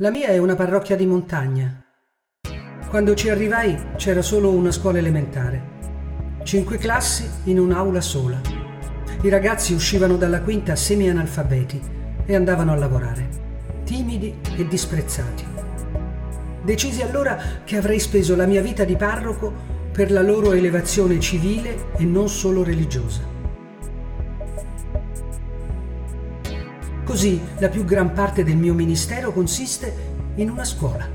[0.00, 1.82] La mia è una parrocchia di montagna.
[2.90, 6.38] Quando ci arrivai c'era solo una scuola elementare.
[6.44, 8.38] Cinque classi in un'aula sola.
[9.22, 11.80] I ragazzi uscivano dalla quinta semi-analfabeti
[12.26, 13.28] e andavano a lavorare,
[13.84, 15.46] timidi e disprezzati.
[16.62, 19.50] Decisi allora che avrei speso la mia vita di parroco
[19.92, 23.35] per la loro elevazione civile e non solo religiosa.
[27.06, 29.94] Così la più gran parte del mio ministero consiste
[30.34, 31.08] in una scuola.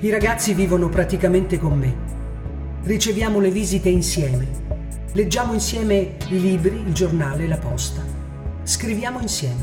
[0.00, 1.94] I ragazzi vivono praticamente con me.
[2.82, 4.44] Riceviamo le visite insieme.
[5.12, 8.02] Leggiamo insieme i libri, il giornale, la posta.
[8.64, 9.62] Scriviamo insieme.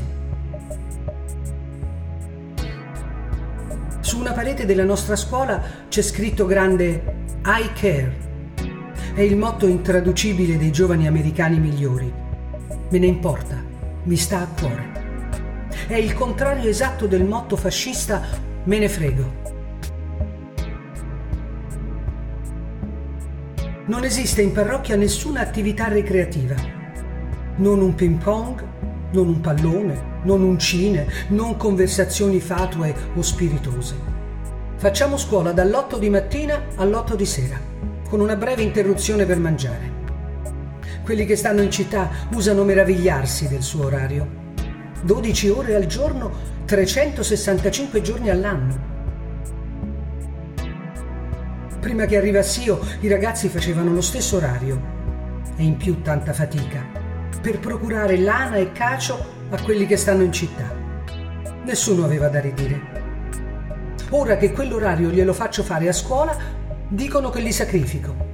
[4.00, 8.14] Su una parete della nostra scuola c'è scritto grande I care.
[9.14, 12.10] È il motto intraducibile dei giovani americani migliori.
[12.90, 13.62] Me ne importa,
[14.04, 15.00] mi sta a cuore
[15.90, 18.22] è il contrario esatto del motto fascista
[18.66, 19.34] me ne frego.
[23.88, 26.54] Non esiste in parrocchia nessuna attività ricreativa.
[27.56, 28.64] Non un ping pong,
[29.14, 33.96] non un pallone, non un cine, non conversazioni fatue o spiritose.
[34.76, 37.60] Facciamo scuola dall'8 di mattina all'8 di sera,
[38.08, 39.92] con una breve interruzione per mangiare.
[41.02, 44.49] Quelli che stanno in città usano meravigliarsi del suo orario
[45.02, 46.32] 12 ore al giorno,
[46.66, 48.88] 365 giorni all'anno.
[51.80, 54.98] Prima che arrivassi io, i ragazzi facevano lo stesso orario
[55.56, 57.00] e in più tanta fatica
[57.42, 60.76] per procurare lana e cacio a quelli che stanno in città.
[61.64, 62.98] Nessuno aveva da ridire.
[64.10, 66.36] Ora che quell'orario glielo faccio fare a scuola,
[66.88, 68.28] dicono che li sacrifico.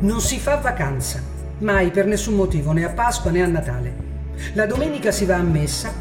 [0.00, 1.22] Non si fa vacanza,
[1.60, 4.05] mai per nessun motivo, né a Pasqua né a Natale.
[4.54, 5.92] La domenica si va a messa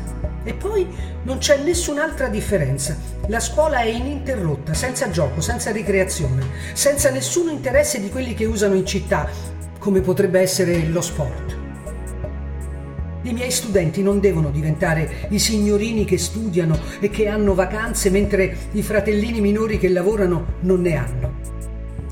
[0.44, 0.88] e poi
[1.24, 2.96] non c'è nessun'altra differenza.
[3.28, 8.76] La scuola è ininterrotta, senza gioco, senza ricreazione, senza nessun interesse di quelli che usano
[8.76, 9.28] in città,
[9.80, 11.58] come potrebbe essere lo sport.
[13.24, 18.56] I miei studenti non devono diventare i signorini che studiano e che hanno vacanze mentre
[18.74, 21.34] i fratellini minori che lavorano non ne hanno.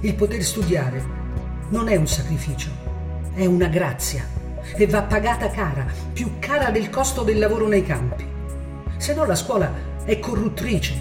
[0.01, 1.21] Il poter studiare
[1.69, 2.71] non è un sacrificio,
[3.35, 4.41] è una grazia
[4.75, 8.25] e va pagata cara, più cara del costo del lavoro nei campi.
[8.97, 9.71] Se no la scuola
[10.05, 10.93] è corruttrice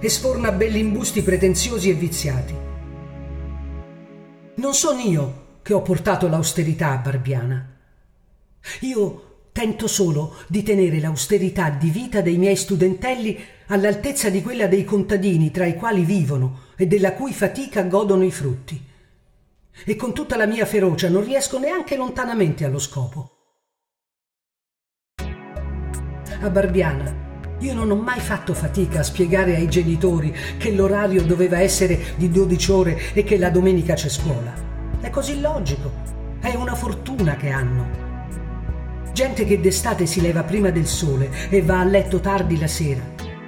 [0.00, 2.54] e sforna belli imbusti pretenziosi e viziati.
[4.56, 7.76] Non sono io che ho portato l'austerità a Barbiana.
[8.80, 13.38] Io tento solo di tenere l'austerità di vita dei miei studentelli
[13.68, 18.30] all'altezza di quella dei contadini tra i quali vivono e della cui fatica godono i
[18.30, 18.88] frutti
[19.84, 23.36] e con tutta la mia ferocia non riesco neanche lontanamente allo scopo.
[26.42, 27.28] A Barbiana
[27.60, 32.30] io non ho mai fatto fatica a spiegare ai genitori che l'orario doveva essere di
[32.30, 34.52] 12 ore e che la domenica c'è scuola.
[34.98, 35.92] È così logico,
[36.40, 38.08] è una fortuna che hanno.
[39.12, 43.02] Gente che d'estate si leva prima del sole e va a letto tardi la sera,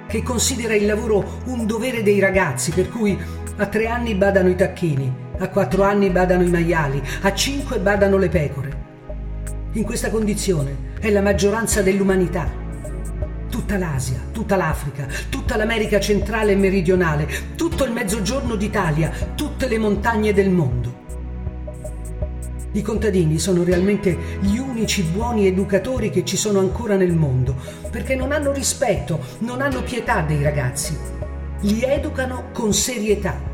[0.07, 3.17] che considera il lavoro un dovere dei ragazzi, per cui
[3.55, 8.17] a tre anni badano i tacchini, a quattro anni badano i maiali, a cinque badano
[8.17, 8.81] le pecore.
[9.73, 12.49] In questa condizione è la maggioranza dell'umanità.
[13.49, 19.77] Tutta l'Asia, tutta l'Africa, tutta l'America centrale e meridionale, tutto il mezzogiorno d'Italia, tutte le
[19.77, 21.01] montagne del mondo.
[22.71, 27.55] I contadini sono realmente gli unici buoni educatori che ci sono ancora nel mondo,
[27.91, 30.97] perché non hanno rispetto, non hanno pietà dei ragazzi.
[31.59, 33.51] Li educano con serietà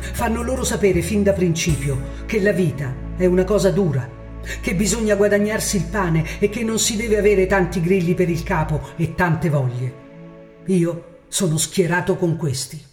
[0.00, 4.08] Fanno loro sapere fin da principio che la vita è una cosa dura,
[4.60, 8.42] che bisogna guadagnarsi il pane e che non si deve avere tanti grilli per il
[8.42, 9.92] capo e tante voglie.
[10.66, 12.89] Io sono schierato con questi.